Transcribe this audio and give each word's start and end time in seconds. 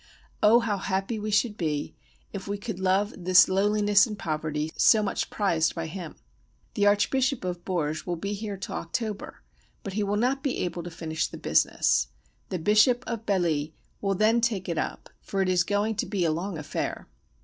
Oh 0.41 0.61
how 0.61 0.79
happy 0.79 1.19
we 1.19 1.29
should 1.29 1.57
be 1.57 1.93
if 2.33 2.47
we 2.47 2.57
could 2.57 2.79
love 2.79 3.13
this 3.15 3.47
lowliness 3.47 4.07
and 4.07 4.17
poverty 4.17 4.71
so 4.75 5.03
much 5.03 5.29
prized 5.29 5.75
by 5.75 5.85
him. 5.85 6.15
The 6.73 6.87
Archbishop 6.87 7.43
of 7.45 7.63
Bourges 7.63 8.03
will 8.07 8.15
be 8.15 8.33
here 8.33 8.57
till 8.57 8.77
October; 8.77 9.43
but 9.83 9.93
he 9.93 10.01
will 10.01 10.17
not 10.17 10.41
be 10.41 10.57
able 10.57 10.81
to 10.81 10.89
finish 10.89 11.27
the 11.27 11.37
business. 11.37 12.07
The 12.49 12.57
Bishop 12.57 13.03
of 13.05 13.27
Belley 13.27 13.75
will 14.01 14.15
then 14.15 14.41
take 14.41 14.67
it 14.67 14.79
up, 14.79 15.11
for 15.21 15.39
it 15.43 15.49
is 15.49 15.63
going 15.63 15.93
to 15.97 16.07
be 16.07 16.25
a 16.25 16.31
long 16.31 16.57
affair. 16.57 17.07